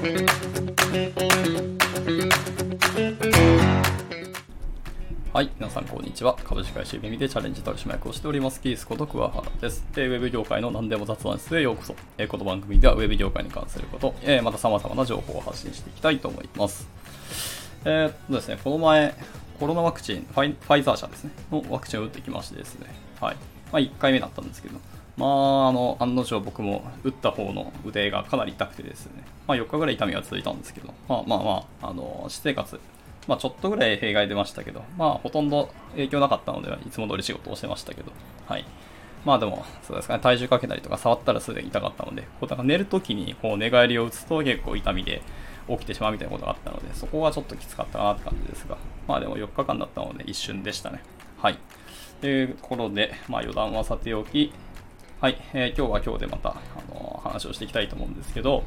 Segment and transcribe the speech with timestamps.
[0.00, 0.06] は
[5.42, 6.38] い、皆さんこんにちは。
[6.42, 9.84] 株式会社耳でチャレンジ取締役をしております、キースこと桑原です。
[9.94, 11.94] で、ウェブ業界の何でも雑談室へようこそ。
[12.16, 16.88] えこの番組ではウェブ業界に関すること、えまた様々な情報を発信していきたいと思います。
[17.84, 19.14] えー、っとですね、この前、
[19.58, 22.86] コロナワクチン、ファイファイザー社ですね、のワクチンを打ってきましてですね、
[23.20, 23.36] はい。
[23.70, 24.78] まあ、1回目だったんですけど、
[25.18, 32.78] まあ、あの、案の定僕も打った方の腕がかなり痛くてですね、まあ、4日ぐらい痛みが続いたんですけど、まあまあまあ、あの、私生活、
[33.26, 38.12] まあ、ちょっとぐらい弊害出ましたけど、まあ、ほとんど影響なかったので、いつも通り仕事をしてましたけど、
[38.46, 38.64] はい。
[39.24, 45.20] まあでも、そうですかね、体重かけたりとか触ったらすでに痛かったので、こうなんか寝るときにこう寝返りを打つと結構痛みで
[45.68, 48.78] 起きてしまうみたいなことがあったので、そこはちょっときつかったかなって感じですが、
[49.08, 51.02] まあでも4日間だったので一瞬でしたね。
[51.38, 51.58] はい。
[52.20, 54.52] というところで、まあ余談はさておき、
[55.20, 56.54] はい、えー、今日は今日でまた、あ
[56.88, 58.64] の話をしていきたいと思うんですけど、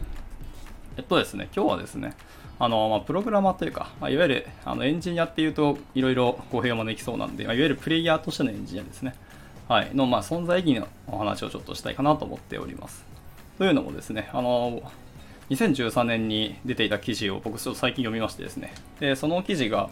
[0.96, 2.14] えっとですね、今日はですね、
[2.60, 9.16] あのまあ、プログラマーというか、まあ、いわゆるあのエンジニアっていうといろいろ語弊が招きそうなんで、まあ、いわゆるプレイヤーとしてのエンジニアですね、
[9.67, 13.06] はい、の、まあ、存在意義のお話をちょっとしたいかなと思っております。
[13.58, 14.82] というのもですね、あの
[15.50, 19.89] 2013年に出ていた記事を僕ちょっと最近読みましてですね、でその記事が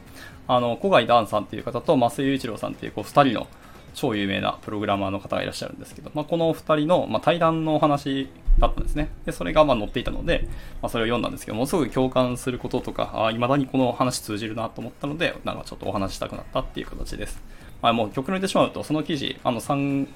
[0.48, 3.48] あの小貝ダンさんっていう方と増井雄一郎さんっていうこう2人の
[3.94, 9.10] 超有名なプログラマーの方がいらっしゃるんですけど、まあ、このお二人の、まあ、対談のお話だったんですね。
[9.26, 10.48] で、それがまあ載っていたので、
[10.82, 17.42] まあ、それを読んだんですけど、ものすごく共感することとか、あ未だにこの話通じるなと思ったので、なんかちょっとお話したくなったっていう形です。
[17.82, 20.08] まあ、もう極論言ってしまうと、その記事、あの3、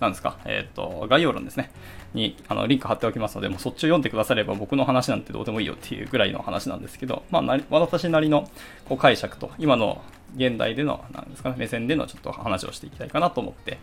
[0.00, 1.70] なんですか、えっ、ー、と、概要欄ですね。
[2.14, 8.48] にあのリンク貼っておきますので、もうそっちを読んでくだされば僕の話なんてどうでもいいよっていうぐらいの話なんですけど、まあ、な私なりの
[8.88, 10.02] こう解釈と、今の
[10.36, 13.78] 現代での、なんですかね、目線でのちょっと話をしていきたいかなと思って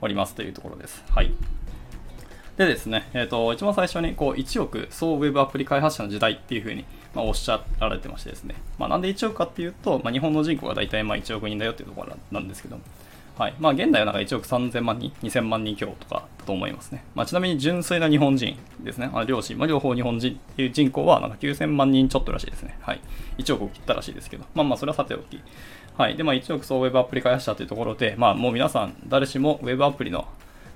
[0.00, 1.04] おりますというところです。
[1.10, 1.32] はい。
[2.56, 12.78] でですね、えっ、ー、と、一番最初に、こう、1億総ウェブアプリ開発者の時代っていうふうに、まあ、おっしゃられてましてですね、まあ、なんで1億かっていうと、まあ、日本の人口が大体まあ1億人だよっていうところなんですけど、
[13.38, 13.54] はい。
[13.60, 17.04] まあ、現代はなんか1億3000万人、2000万人強とかだと思いますね。
[17.14, 19.08] まあ、ちなみに純粋な日本人ですね。
[19.14, 22.76] あ両親、まあ、両方日本人っていう人口はなんか9000万人ちょっとらしいですね。
[22.80, 23.00] はい。
[23.38, 25.40] 1億を切ったらしいですけど、まあまあ、それはさておき。
[25.98, 26.16] はい。
[26.16, 30.28] で、まあ、1億総ウェブアプリ開発者というところで、まあ、もう皆さん、誰しもウェブアプリの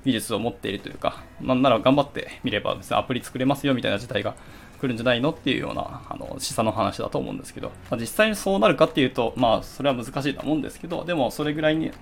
[0.05, 4.35] 技術を持っているというか、なんなら頑張ってみれば別にアプリ作れますよみたいな時代が
[4.81, 11.93] 来るんじゃないのっていうようなあの示唆の話だと思うんですけど、まあ、実際にそうなるかっていうと、まあ、それは難しいと思うんですけど、でもそれぐらいに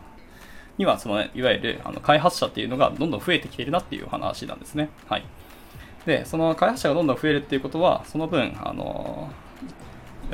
[0.78, 4.88] にはその、ね、いわゆるあの開発者っていうのがどんどん増えてきているなっていう話なんですね。
[5.08, 5.24] はい。
[6.06, 9.30] で、その開発者がどんどん増えるっていうことは、その分、あの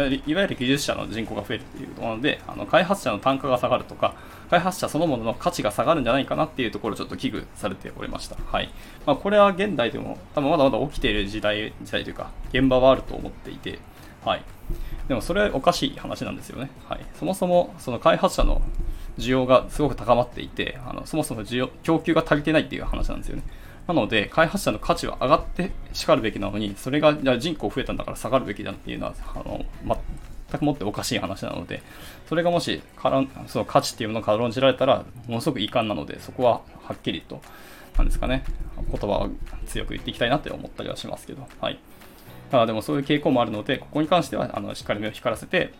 [0.05, 4.15] いわゆる技術者の人口が増えるっていうことなので、あの開発者の単価が下がるとか、
[4.51, 8.37] 開発者そのものの価値が下がるんじゃないかなっていうところをちょっと危惧されておりました。
[8.47, 8.69] はい。
[9.07, 13.79] まあ、これは現代でも多分まだまだ起きている時代、時代というか、現場はあると思っていて、
[14.25, 14.43] はい。
[15.09, 16.71] でもそれはおかしい話なんですよね。
[16.89, 17.07] はい。
[17.19, 18.61] そもそもその開発者の
[19.19, 23.43] 需要がすごく高まっていて、あのそもそも需要供給が足りてないっていう話なんですよね。
[23.87, 29.65] なので、開発者の価値は上がってしかるべきなのに、それが人口増えたんだから下がるべきだっていうのは、あの
[30.51, 31.83] 全くもっておかしい話なので、
[32.29, 37.41] それがもしからその価値っていうものが軽んじられたら、ものすごく遺憾なので、そこははっきりと、
[37.97, 38.45] なんですかね、
[38.91, 39.31] 言葉を
[39.67, 41.79] 強く言っていきたいなって思ったりはしますけど、はい。
[42.51, 45.73] ただでもそういう傾向もあるので、ここに関してはあのしっかり目を光らせて、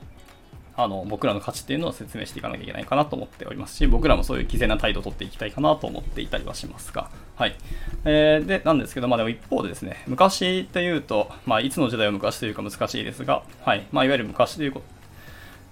[0.79, 7.57] あの僕らの価値っていうのを説明していかなきゃいけないかなと思っておりますし、僕らもそういう毅然な態度をとっていきたいかなと思っていたりはしますが、はい。
[8.05, 13.87] えー、で、なんですけど、まあでも一方でですね、昔っていうと、まあいつの時代を昔というか難しいですが、はい。
[13.91, 14.87] まあいわゆる昔ということ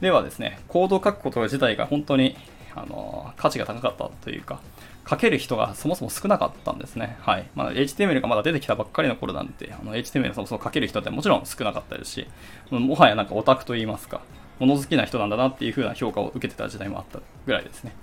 [0.00, 2.36] ではですね、コードを書くこと自体が本当に、
[2.74, 4.60] あの、価値が高かったというか、
[5.08, 7.16] 書ける人がそもそも少なかったんですね。
[7.20, 7.46] はい。
[7.54, 12.26] まあ、HTML がまだ出てきたばっかりの頃なんて、あの HTML そもそも書ける人ってもちろん少なかったですし、
[12.70, 14.22] もはやなんかオタクと言いますか、
[14.60, 17.94] 物好きな人なんだなっていう風な評価を受けてた時代もあったぐらいですね。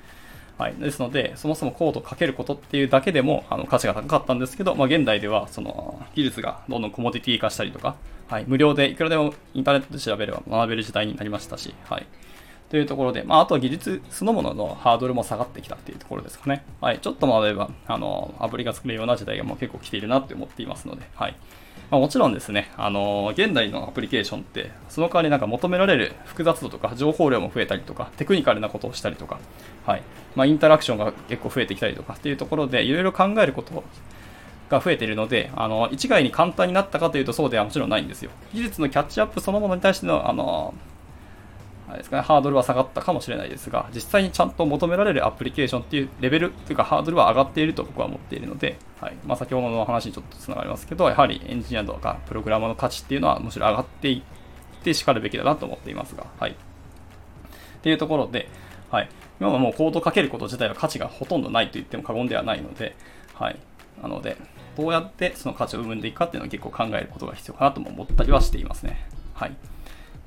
[0.57, 7.95] はい、ですので、そもそもコードをかけることっていうだけでもあの価値が高かったんですけど、まあ、現代ではその技術がどんどんコモディティ化したりとか、
[8.27, 12.05] はい、無料でいくらでもインターネットで調べれば学べる時代になりましたし、はい、
[12.69, 16.63] というところで、まあ、あとは技術そのもののハードルも下がってきたっていうところですかね。
[16.79, 21.35] はい、ちょっと学べばあのアプリが作れるような時代がもう結構来ているなって思っていますので、はい、
[21.91, 29.39] まあ、もちろんですね、あの現代のアプリケーションって、その代わりなんか求められる複雑度とか情報量も増えたりとか、テクニカルなことをしたりとか、
[29.85, 30.01] はい
[30.35, 33.83] まあ、インタラクションが結構増えてきたりとかっていうところで、いろいろ考えること
[34.69, 38.31] が増えているので、あの一概に簡単になったかというとそうではもちろんないんですよ。
[38.53, 40.90] 技術のキャッチアップそのものに対しての、あのー
[41.97, 54.23] ですかね、ハードルは下がったかもしれないですが、実際にちゃんと求められるアプリケーションっていうレベルっていうかハードルは上がっていると僕は思っているので、はいまあ、先ほどの話にちょっとつながりますけど、やはりエンジニアとかプログラマーの価値っていうのはむしろ上がってい
[54.81, 56.51] ってしかるべきだなと思っていますが、はい。
[56.51, 56.55] っ
[57.81, 58.49] ていうところで、
[58.89, 59.09] はい。
[59.39, 62.95] 今はもうコードかけること自体は価値がほとんどないと言っても過言ではないので、
[63.33, 63.57] はい。
[64.01, 64.37] なので、
[64.77, 69.07] どうやってその価値を生んでいくかっていうのを結構考えることが必要かなとも思ったりはしていますね。
[69.33, 69.55] はい。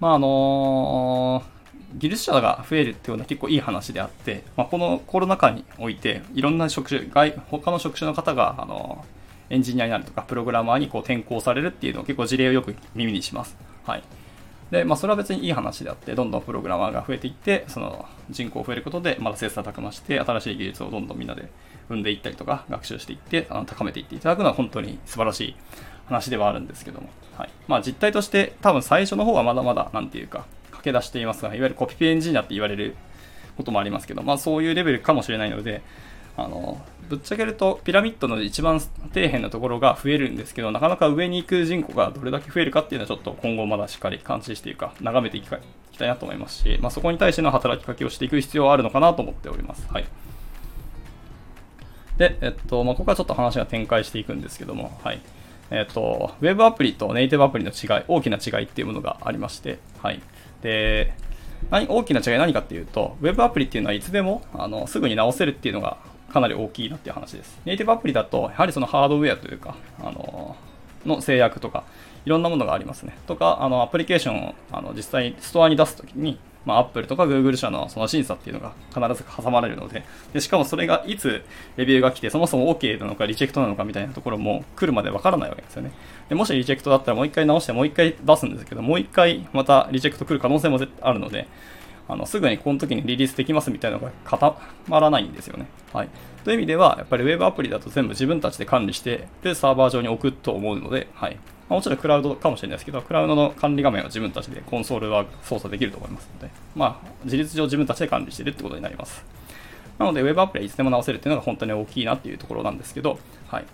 [0.00, 1.53] まああのー、
[1.94, 9.04] 技術者が増えるっていうのは結構いい話であって、まあ、このコロナ禍において、いろんな職種、外他の職種の方が、あの、
[9.50, 13.56] エンジニアになるとか、プログラマーにこう転校されるっていうのを結構事例をよく耳にします。
[13.84, 14.02] はい。
[14.70, 21.48] で、まあ、それは別にいい話であって、どんどんプログラマーが増えていって、その人口増えることで、まだ切磋琢磨して、新しい技術をどんどんみんなで
[21.88, 25.56] 生んでいったりとか、学習していって、あの高めていっていただくのは本当に素晴らしい
[26.06, 27.50] 話ではあるんですけども、はい。
[27.68, 30.46] まあ、実態として、多分最初の方はまだまだ、なんていうか、
[30.84, 32.94] け出していますが、いわゆるコピペエンジニアって言われる
[33.56, 35.82] こともありますけど、まあ、そういうレベルかもしれないので、
[36.36, 45.56] あの、ぶっちゃけるとピラミッドの一番底辺のところが増えるんですけど、なかなか上に行く人口がどれだけ増えるかっていうのはちょっと今後まだしっかり監視していうか、眺めていきた
[46.04, 49.86] いなと思いますし、まあ、そこに対しての働きかけをしていく必要はあるのかなと思っております。
[49.92, 50.04] はい。
[52.16, 55.20] で、えっと、まあ、ここはちょっと話が展開していくんですけども、はい。
[55.70, 60.22] えっと、ウェブアプリとネイティブアプリの違い、大きな違いっていうものがありまして、はい。
[60.64, 61.12] で、
[61.70, 65.98] 何大きな違いは何かっていうと、Web アプリっていうのはいつでもあのすぐに直せるっていうのが
[66.32, 67.60] かなり大きいなっていう話です。
[67.64, 70.56] ネイティブアプリだと、やはりそのハードウェアというか、あの
[71.04, 71.84] の制約とか、
[72.24, 73.14] いろんなものがありますね。
[73.26, 81.42] とか、あのアプリケーションをあの実際にストアに出すときに、まあ、Apple とか Google 社のその審査っていうのが必ず挟まれるのでで、しかもそれがいつ
[81.76, 85.92] レビューが来て、そもそも OK なのかリジェクトなのかみたいなところも来るまでわからないわけですよね。
[86.28, 91.46] でもしリジェクトだったらもう一回直してもう一回出すんですけど、もう一回またリジェクト来る可能性もあるので、
[92.06, 94.58] あのすぐにこの時にリリースできますみたいなのが固
[94.88, 95.66] まらないんですよね。
[95.92, 96.08] はい。
[96.44, 101.38] という意味では、やっぱり Web アプリだと全部自分たちで管理して、で、サーバー上に置くと思うので、はい。
[101.68, 109.24] ま、もちろんクラウドかもしれないですけど、クラウドの管理画面は自分たちでコンソールは操作できると思いますので、まあ、事実上自分たちで管理しているってことになります。
[109.98, 113.18] なので、Web アプリはいつでも直せるっていうのが本当に大きいなっていうところなんですけど、
[113.48, 113.64] はい。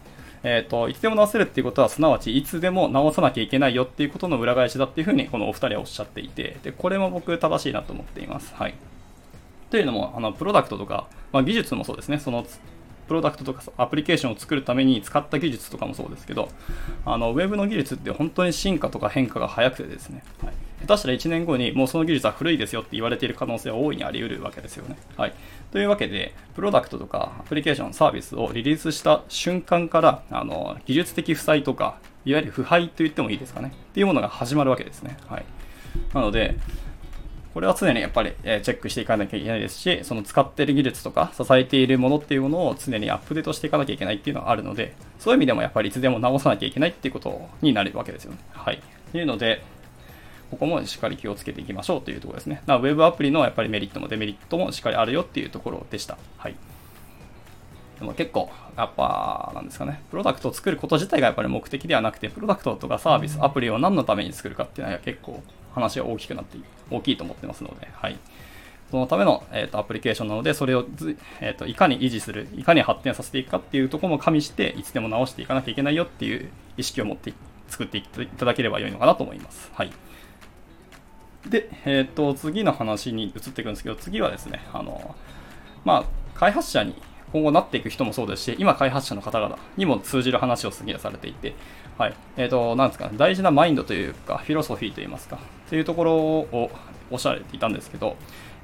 [0.43, 8.55] えっ、ー、と、いつでも直せるっていうことは、すなわちいつでも直さなきゃいけないよっていうことの裏返しだっていうふうに、このお二人はおっしゃっていて、で、これも僕正しいなと思っています。
[8.55, 8.75] はい。
[9.71, 12.47] というのも、あの、プロダクトとか、まあ、技術もそうですね、その、
[13.11, 16.49] プロダクトとかアプリケーションを作るために使った技術とかもそうですけど、
[17.05, 20.53] あの、ウェブの技術って本当に進化とか変化が早くてですね、はい、
[20.87, 24.97] 下手したら1年後にもうその技術は古いですよって言われている可能性は大いにあり得るわけですよね。
[25.17, 25.33] はい。
[25.73, 33.73] というわけで、プロダクトとかアプリケーション、サービスをリリースした瞬間から、あの、技術的負債とか、いわゆる腐敗と言ってもいいですかね。
[33.75, 35.17] っていうものが始まるわけですね。
[35.27, 35.45] はい。
[36.15, 36.55] なので、
[37.53, 48.39] これは常にやっぱり、えチェックしていかなきゃいけないですし、その使っている技術とか支えているものっていうものを常にアップデートしていかなきゃいけないっていうのはあるので、そういう意味でもやっぱりいつでも直さなきゃいけないっていうことになるわけですよね。
[48.53, 48.81] はい。
[49.11, 49.63] というので、
[50.51, 52.63] ここもしっかり気をつけていきましょうというところですね。
[52.67, 56.19] なウェブアプリのやっぱりメリットもデメリットもしっかりあるよっていうところでした。
[56.39, 56.57] はい。
[57.99, 66.59] でも結構、やっぱ、なんですかね、プロダクトを作ること自体がやっぱり目的ではなくて、プロダクトとかサービス、アプリを何のために作るかっていうのは結構話が大きくなって
[66.91, 68.19] 大きいと思ってますので、はい。
[68.91, 70.85] そのための、えーと、アプリケーションなので、それを
[71.41, 77.33] えーと、いかに維持する、いかに発展させていくかっていうところも加味して、いつでも直していかなきゃいけないよっていう意識を持って
[77.69, 79.71] 作っていただければ良いのかなと思います。
[79.75, 79.93] はい。
[81.49, 85.15] で、えっ、ー、と、次の話に移っていくんですけど、次はですね、あの、
[85.85, 86.05] まあ、
[86.39, 86.95] 開発者に
[87.33, 91.55] 今後なっていく人もそうですし、今開発者の方々にも通じる話を次はされていて、
[91.99, 92.15] はい。
[92.37, 96.71] えっ、ー、と、なんですかね、大事なマインドというか、フィロソフィーといいますか、というところを
[97.11, 98.17] おっしゃられていたんですけど、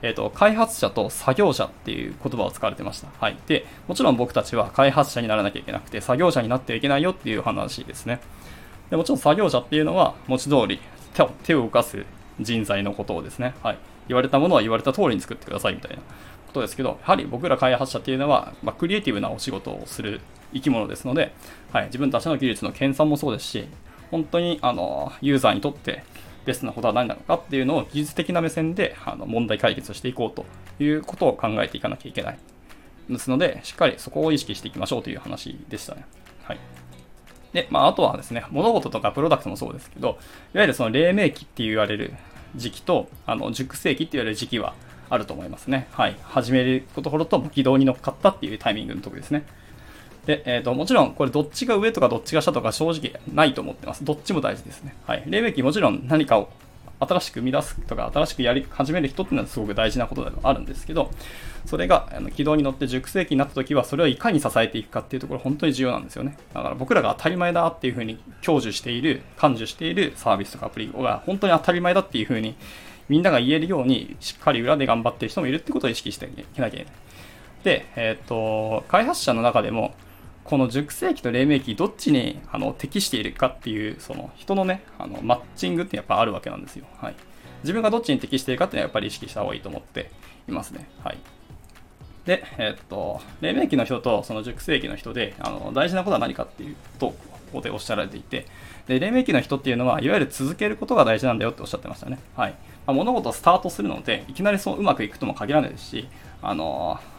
[0.03, 3.09] えっ、ー、と、開発者と作業者っていう言葉を使われてました。
[3.19, 3.37] はい。
[3.47, 8.21] で、もちろん僕たちは開発者にならなきゃいけなくて、作業者になってはいけないよっていう話ですね。
[8.91, 10.81] でもちろん作業者っていうのは、文字通り
[11.43, 12.05] 手を動かす
[12.41, 13.79] 人材のことをですね、はい。
[14.09, 15.99] 言われたものは言われた通りに作ってくださいみたいな
[16.57, 20.21] ことですけど、やはり僕ら開発者っていうのは、まあ、クリエイティブなお仕事をする
[20.53, 21.33] 生き物ですので、
[21.73, 23.69] はい、自分たちの技術の研鑽もそうですし、
[24.11, 26.05] 本当にあのユーザーにとって
[26.45, 30.47] ベストなことは何なのかっていうのを技術的な目線であの問題解決していこうと
[30.83, 32.39] いうことを考えていかなきゃいけない。
[33.11, 36.07] ですので、しっかりそこを意識していきましょうという話でしたね。
[36.43, 36.59] はい。
[37.53, 40.19] で、まあ、あとはですね、物事とかプロダクトもそうですけど、
[40.55, 42.15] いわゆるその黎明期って言われる
[42.57, 44.75] 時期と、あの、熟成期って言われる時期は
[45.09, 45.89] あると思いますね。
[45.93, 46.17] はい。
[46.23, 49.45] 始めるところと軌道に乗っかったっていうタイミングのとこですね。
[50.27, 54.05] で、えっ、ー、と、もちろん、これどっちが上とかどっちが下とか正直ないと思ってます。
[54.05, 54.95] どっちも大事ですね。
[55.07, 55.23] はい。
[55.27, 56.51] 黎明期もちろん何かを
[56.99, 61.11] 新しく生み出すとか、新しくやり始める人っていうのはすごく大事なことではあるんですけど、
[61.65, 66.37] それがあの軌道に乗って熟成期になった時は、それをいかに支えていくかっていうところ、本当に重要なんですよね。
[66.55, 72.57] だから僕らが当たり前だっていうふうに享受している、感受しているサービスとかアプリが本当に当たり前だっていうふうに
[73.09, 76.95] みんなが言えるように、しっかり裏で頑張ってる人もいるってことを意識していけなきゃいけない。
[77.65, 79.95] で、えっ、ー、と、開発者の中でも、
[80.47, 87.17] この熟成期と黎明期どっちにあの適しているかっていうその人のねあのマッチングってやっぱあるわけなんですよ、はい、
[87.65, 90.11] 自分がどっちに適しているかっていうのはやっぱり意識した方がいいと思って
[90.49, 91.19] いますね、はい、
[92.25, 97.17] で、えー、っと黎明期の人とその熟成期の人であの大事なことは何かっていうとこ
[97.55, 98.47] こでおっしゃられていて
[98.87, 102.55] で黎明期の人っていうのはいわゆる続けることが大事なんだよっておっしゃってましたね、はい。
[102.87, 106.09] まあ、物事をスタートするのでいきなりそううまくいくとも限らないですし
[106.43, 107.17] あのー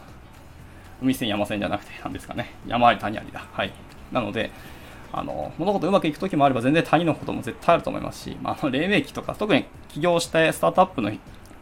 [1.02, 3.46] 海線山線じゃなくて、なんですかね、山あり谷ありだ。
[3.52, 3.72] はい。
[4.10, 4.50] なので、
[5.12, 11.10] あの物事うまくいくときもあれば全然谷のことも絶対あると思いますし、まあ、あの黎明期とか特に起業したスタートアップの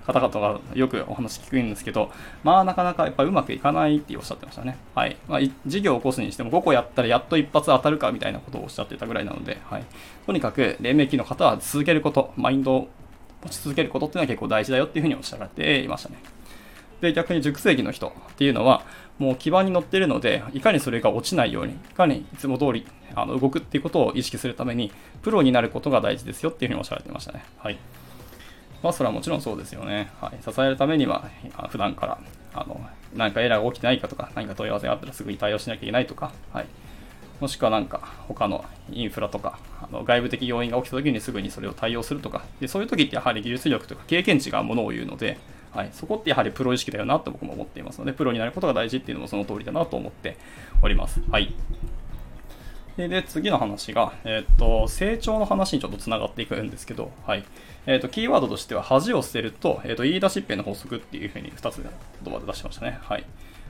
[0.05, 2.11] 方々がよくお話聞くんですけど、
[2.43, 4.79] まあなかなかやっぱりうまくいかないっておっしゃってましたね。
[4.95, 5.17] はい。
[5.29, 9.85] まあ、事業を起こすにしても5個やったらやっと一発当たるかみたいなことをおっしゃってたぐらいなので、はい。
[10.27, 12.89] とにかく黎明期の方は続けること、マインドを
[13.47, 16.17] 持ち続けることっていうのは結構大事だよっていうふうにおっしゃられていましたね。
[17.01, 18.85] で、逆に熟成期の人っていうのは、
[19.19, 27.45] もう基盤に乗ってるので、いかにそれが落ちないように、いかにいつも通りあの動くっていうことを意識するために、プロになることが大事ですよっていうふうにおっしゃられてましたね。
[27.59, 27.79] はい。
[28.83, 30.11] まあ、それはもちろんそうですよね。
[30.21, 30.43] はい。
[30.43, 31.25] 支えるためには、
[31.69, 32.19] 普段から、
[32.55, 32.81] あの、
[33.15, 36.67] 何かエラーが起きてないかとか、何か問い合わせがあったらすぐに対応しなきゃいけないとか、はい。
[37.41, 45.39] もしくはなんか他のインフラとかあの外部的要因が起きた時にすぐにそれを対応するとかでそういう時ってやはり技術力とか経験値がものを言うので
[45.77, 50.39] はい、そこってやはりプロ意識だよなと僕も思っていますので、プロになることが大事っていうのもその通りだなと思って
[50.83, 51.21] おります。
[51.31, 51.55] はい。
[52.97, 57.45] で、で次の話が、えっ、と、成長の話にちょっとつながっていくんですけど、はい。
[57.85, 61.83] えっ、と、キーワードとしては、恥を捨てると、えっ、ー、と、言い出しっぺの法則っていうふうに2つ
[62.25, 62.99] 言葉で出しましたね。
[63.03, 63.25] はい。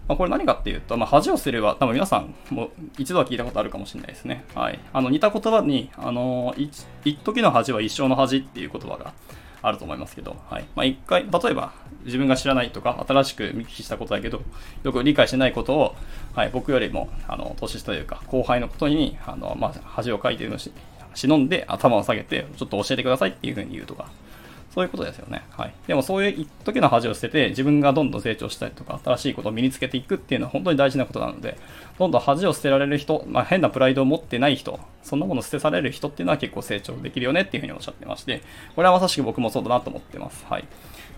[0.09, 4.45] まあ、これ何かっていうと、まあ、恥を捨てるは多分皆さんも一度は聞いたことあるかもしれないですね。
[4.55, 4.79] はい。
[4.93, 9.13] あの、似た言葉に、あの、一時の恥は一生の恥っていう言葉が
[9.63, 10.65] あると思いますけど、はい。
[10.77, 11.73] まあ、一回、例えば
[12.05, 14.43] 自分が知らないとか、新しく見聞きしたことだけど、
[14.85, 15.97] よく理解してないことを、
[16.35, 20.71] はい、僕よりも、あの、年下というか、後輩のことに、あの、まあ、恥をかいてるのし、
[21.15, 24.09] 忍んで頭を下げて、ちょっと教えてくださいっていうふうに言うとか、
[24.77, 25.43] そういうことですよね。
[25.57, 25.75] はい。
[25.87, 31.57] でもそういう時の恥を捨てて、自分がどんどん成長したりとか、新しいことを身につけていくっていうのは本当に大事なことなので、
[31.99, 38.43] どんどん恥を捨てられる人、まあ、変なプライドを持ってない人、そんなもの捨てされる人っていうのは結構成長できるよねっていうふうにおっしゃってまして、
[38.75, 40.45] これはまさしく僕もそうだなと思ってます。
[40.47, 40.65] はい。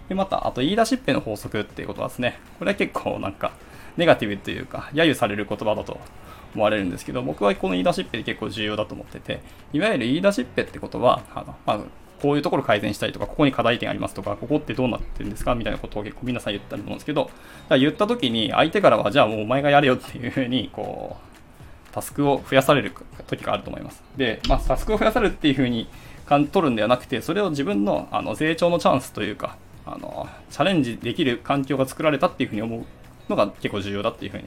[0.09, 3.51] で、また、あと言い出しっぺの法則っていうことですね、これは結構なんか、
[3.97, 5.99] ネガティブというか、揶揄される言葉だと
[6.55, 9.41] 思われるんですけど、僕はこの言い出しっぺで結構重要だと思ってて、
[9.73, 11.81] いわゆる言い出しっぺってことは、あのまあ、
[12.21, 17.31] こういうところ改善したいとか、ここに課題点ありますとか、ここってどうなってるんですかみたいなことを結構皆さん言ったりと思うんですけど、
[17.71, 22.93] 言った時に相手からは、じゃあもうお前がやれよっていうふうに、こう、タスクを増やされる
[23.27, 24.03] 時があると思います。
[24.17, 25.89] で、まあ、タスクを増やされるっていうふうに
[26.29, 29.57] 取るんではなくて、それを自分のあの成長のチャンスというか、
[29.87, 32.85] あの、チャレンジできる環境が作られたっていうふうに思う
[33.31, 34.45] のが結構重要だっていうふうに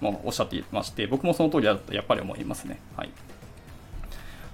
[0.00, 2.78] もおっしゃっていまして、僕もその通りだとやっぱり思いますね。
[2.96, 3.10] はい。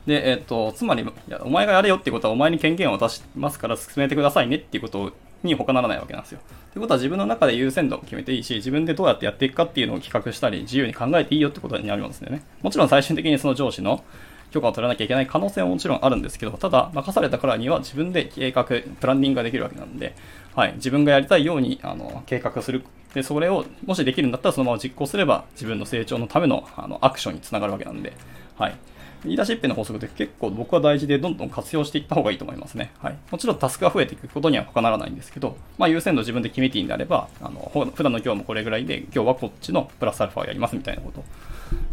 [0.09, 5.12] で、えっ、と、つまり、いや、お前がやれよってことはお前に権限を渡しますから進めてくださいねっていうこと
[5.43, 6.41] に他ならないわけなんですよ。
[6.73, 12.43] ということは自分の中で優先度を決めていいし、自分でどうやってやっていくかっていうのを企画したり、自由に考えていいよってことになりますよね。
[12.62, 14.03] もちろん最終的にその上司の
[14.50, 20.15] 許可を取らなきゃいけない可能性ももちろんあるんですけど、ただ、任されたからには自分で計画、プランニングができるわけなんで、
[20.57, 22.83] はい、自分がやりたいようにあの計画する。
[23.12, 28.15] で、それをもしできるんだったらそのまま実行すれば自分の成長のためのあのアクションにつながるわけなんで、
[28.57, 28.77] はい。
[29.25, 32.93] リーダーシップの法則って結構僕は大事でどんどん活用していった方がいいと思いますね。
[32.99, 33.17] はい。
[33.31, 41.25] もちろんタスクが増えていくことには他ならないんですけど、まあ優先度自分で決めていいんであれば、あの、普段の今日もこれぐらいで、今日はこっちのプラスアルファやりますみたいなこと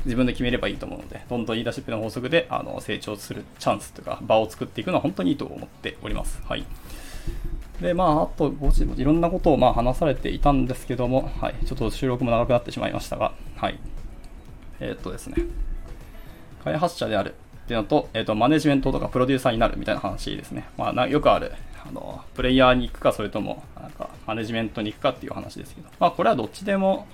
[0.06, 6.42] 自分で決めればいいと思うので、どんどんリーダーシップの法則であの成長するチャンスというか場を作っていくのは本当にいいと思っております。
[6.48, 6.66] はい。
[7.82, 8.54] で、まあ、あと、
[8.98, 11.56] いろんなことをまあ話されていたんですけども、はい。
[11.66, 13.80] ちょっと収録も長くなってしまいましたが、はい。
[14.80, 15.36] えー、っとですね。
[16.66, 20.68] 開発者であるっていうのと、えっ、ー、と、マネジメントとかプロデューサーになるみたいな話ですね。
[20.78, 21.54] まあ、よくある、
[21.88, 27.08] あの、プレイヤーに行くか、それとも、なんか、マネジメントに行くかっていう話ですけど、まあ、これはどっちでも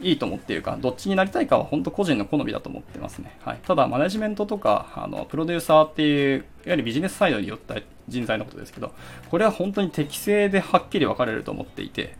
[0.00, 3.36] いいと思っているか、どっちになりたいかは本当個人の好みだと思ってますね。
[3.44, 3.58] はい。
[3.64, 7.76] ただ、マネジメントとか、あの、プロデューサーっていう、いわゆるビジネスサイドによった
[8.08, 8.92] 人材のことですけど、
[9.30, 12.14] これは本当に適正ではっきり分かれると思っていて、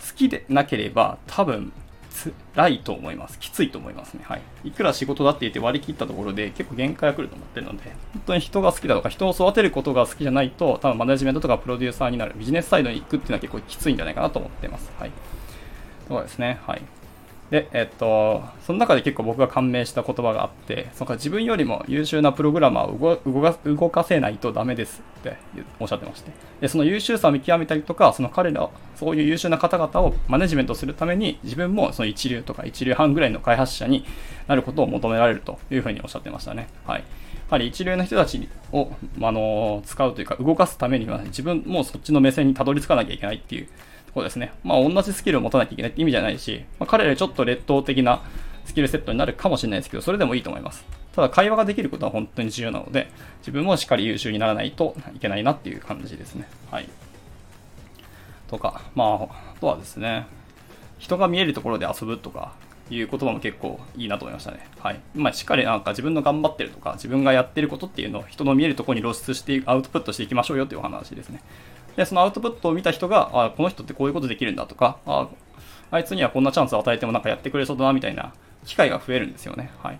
[0.00, 1.72] 好きでなければ多分
[2.54, 3.38] 辛いと思います。
[3.38, 4.20] きついと思いますね。
[4.24, 4.42] はい。
[4.64, 14.90] いくら仕事だって言って割り切ったところで結構限界が来ると思ってるので、本当に人が好きだとか人を育てることが好きじゃないと、多分マネジメントとかプロデューサーになる、ビジネスサイドに行くっていうのは結構きついんじゃないかなと思ってます。
[14.98, 15.10] はい。
[16.08, 16.60] そうですね。
[16.66, 16.82] はい。
[17.50, 25.36] で、えっと、その中で結構僕が感銘した言葉があって、その自分よりも優秀なプログラマーを動か動かせないとダメですって
[25.80, 26.30] おっしゃってまして、
[26.60, 34.04] でその優秀さを見極めたりとか、その彼ら、そういう優秀な方々をマネジメントするために、自分もその一流とか一流半ぐらいの開発者に
[34.46, 36.68] なることを求められるというふうにおっしゃってましたね。
[36.86, 37.00] はい。
[37.00, 37.04] や
[37.50, 38.92] はり一流の人たちを、
[39.22, 43.68] あの使うというか動かすためには、自分もそっちの目線にたどり着かなきゃいけないっていう
[44.14, 44.52] そうですね。
[44.64, 48.22] まあ、同じスキルを持たなきゃいけないって意味じゃないし、まあ、彼らちょっと劣等的な
[48.64, 50.84] スキルセットになるかもしれないですけど、それでもいいと思います。
[51.14, 56.48] ただ、会話ができることは本当に重要なので、自分もしっかり優秀にならないといけないなっていう感じですね。
[56.70, 56.88] はい。
[58.48, 59.28] とか、まあ、あ
[59.60, 60.26] とはですね、
[60.98, 62.52] 人が見えるところで遊ぶとか
[62.90, 64.68] いう言葉も結構いいなと思いましたね。
[64.78, 65.00] はい。
[65.14, 71.42] まあ、しっかりなんか自分の頑張ってるとか、自分がやってることっていうのを人の見えるところに露出してアウトプットしていきましょうよっていうお話ですね。
[72.00, 75.28] で、そのアウトプットを見た人が、あこの人ってこういうことできるんだとか、あ
[75.90, 78.32] あいつにはこんなチャンスを与えてもなんかやってくれそうだなみたいな
[78.64, 79.70] 機会が増えるんですよね。
[79.82, 79.98] はい。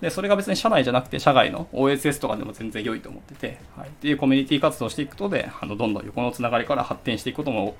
[0.00, 3.88] で、それが別に社内じゃなくて社外の OSS とかでも全然良いと思ってて、はい。
[3.88, 7.76] っていうコミュニティ活動をしていくことで、あの、どんどん横のつながりから発展していくことも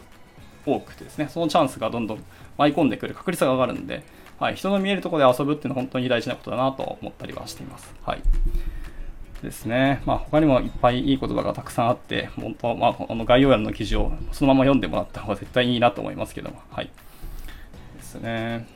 [0.64, 2.24] 多くてですね、そのチャンスがどんどん
[2.58, 4.04] 舞い込んでくる確率が上がるんで、
[4.38, 4.54] はい。
[4.54, 7.92] 人の見えるところで遊ぶっていうのは本当に大事なことだなと思ったりはしています。
[8.04, 8.22] はい。
[9.42, 10.02] ですね。
[10.04, 16.90] まあ、他にもいっぱいいい言葉がたくさんあって、本当、まあ、この概要欄の記事をそのまま読んでもらった方が絶対いいなと思いますけども、はい。
[17.96, 18.66] ですね。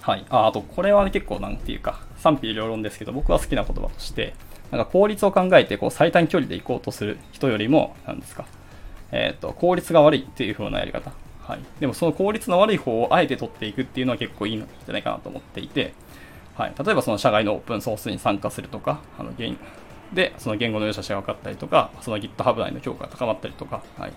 [0.00, 0.24] はい。
[0.30, 4.34] あ、あと、これは、ね、結構なんていうか、賛否両論ですけど、僕は好きな言葉として、
[4.70, 8.46] なんか効率を考えて、こう、最短距離で行こうとする人よりも、なんですか、
[9.12, 11.12] えっ、ー、と、効率が悪いっていう風なやり方。
[11.42, 11.60] はい。
[11.80, 15.94] でも、その効率の悪い方をあえて取っていくっていうのは結構いいんじゃないかなと思っていて、
[16.58, 19.56] はい、例えばその社外のオープンソースに参加するとか、あの言
[20.12, 24.12] で、その言語の良さが分かったりとか、その GitHub 内の強化が高まったりとか、はい。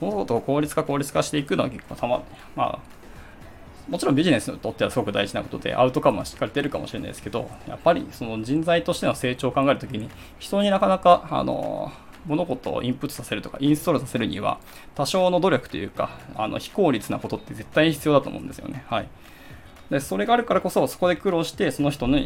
[0.00, 2.22] このことを効率化、効率化していくのは結構たま、
[2.56, 2.78] まあ、
[3.88, 10.08] もちろんビジネスにとってはすごく大事なことで、アウトカムはしっかり出るかもしれないですけど、やっぱりその人材としての成長を考えるときに、
[10.38, 11.92] 人になかなか、あの、
[12.26, 14.58] 物事をインプットさせるとか、インストールさせるには、
[14.94, 18.84] 多少の努力というか、あの、非効率なことって絶対に必要だと思うんですよね。
[18.88, 19.08] はい。
[19.90, 22.20] でそれがあるからこそそこで苦労してその人の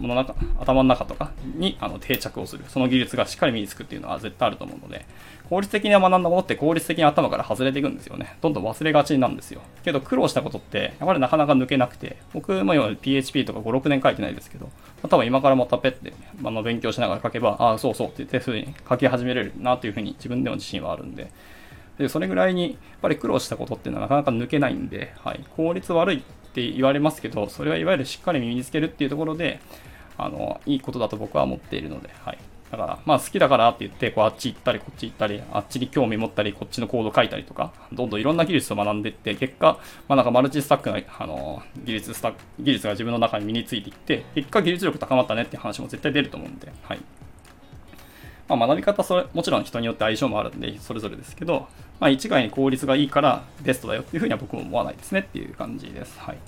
[0.00, 2.64] の中頭の中とかにあの定着をする。
[2.68, 5.04] その技術がしっかり身につくっていうのは絶対あると思うので
[5.50, 8.36] 効率的に学んだものって効率的に頭から外れていくんですよね。
[8.40, 9.60] どんどん忘れがちなんですよ。
[9.84, 14.70] けど苦労したことってやっぱりなかなか抜けなくて僕も今 PHP とか56年書いてないですけど
[15.06, 21.30] 多分今からもたペってあの勉強しながら書けばああそうそうって言ってすぐに書き始めれるなというふうに自分でも自信はあるんで。
[21.98, 29.60] でそれぐらいにやっぱり苦労したことっていうのはなかなか抜けないんで、はい、効率悪いって言われますけど、それはいわゆるしっかり身につけるっていうところで、
[30.18, 32.38] あの、いいことだと僕は思っているので、はい。
[32.70, 47.00] だから、まあ好きだからって言って、こうあっち行ったりこっち行ったり、あっちに興味持ったり、こっちのコード書いたりとか、どんどんいろんな技術を学んでいって、結果、まあなんかマルチスタックな、あの、技術スタック、技術が自分の中に身についていって、結果技術力高まったねっていう話も絶対出ると思うんで、はい。
[48.56, 56.18] まあ学び方それ、もちろん人によって相性もあるんで、それぞれですけど、まあ一概に効率がいいからベストだよっていうふうには僕も思わないですねっていう感じです。
[56.18, 56.38] はい。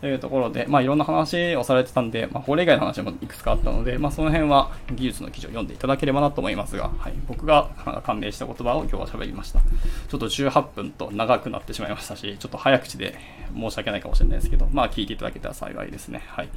[0.00, 7.70] というところで、まあ、いろんな話をされてたんで、まあ、法令以外の話もいくつかあったので、まあ、その辺は技術の記事を読んでいただければなと思いますが、はい、僕が
[8.04, 9.60] 感銘した言葉を今日は喋りました。
[9.60, 13.18] ちょっと18分と長くなってしまいましたし、ちょっと早口で
[13.54, 16.22] 申し訳ないかもしれないですけど、まあ、聞いていただけたら幸いですね。
[16.28, 16.48] はい。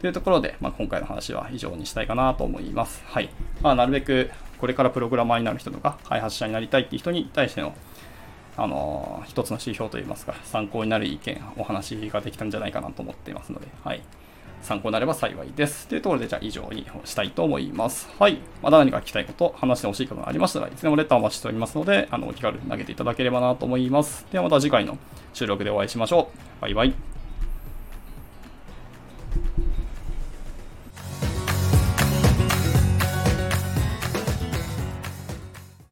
[0.00, 3.02] というところで、まあ、今回の話は以上にしたいかなと思います。
[3.06, 3.30] はい。
[3.62, 7.74] まあ、なるべくこれからプログラマーになる人とか、開発者になりたいっていう人に対しての
[8.58, 14.02] あの一つの指標といいますか、参考になる意見、お話ができたんじゃないかなと思っていますので、はい。
[14.62, 15.86] 参考になれば幸いです。
[15.86, 18.08] というところで、じゃあ以上にしたいと思います。
[18.18, 18.38] はい。
[18.62, 24.26] まだ何か聞きたいこと、話してほしいことがありましたらいつでもレターお待ちしておりますので、あの、お気軽に投げていただければなと思います。
[24.32, 24.96] ではまた次回の
[25.34, 26.62] 収録でお会いしましょう。
[26.62, 26.94] バイバイ。